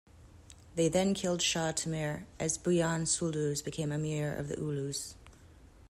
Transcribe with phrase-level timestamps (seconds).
[0.73, 5.13] They then killed Shah Temur, as Buyan Suldus became amir of the "ulus".